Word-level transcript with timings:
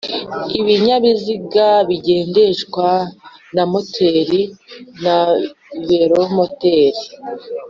Ibinyabiziga 0.59 1.67
bigendeshwa 1.87 2.87
na 3.55 3.63
moteri 3.71 4.41
na 5.03 5.17
velomoteri 5.87 7.01